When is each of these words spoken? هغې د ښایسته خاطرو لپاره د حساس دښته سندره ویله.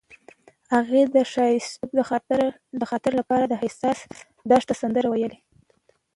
هغې 0.73 1.01
د 1.15 1.17
ښایسته 1.31 2.03
خاطرو 2.91 3.15
لپاره 3.21 3.45
د 3.47 3.53
حساس 3.61 3.99
دښته 4.49 4.73
سندره 4.81 5.07
ویله. 5.09 5.37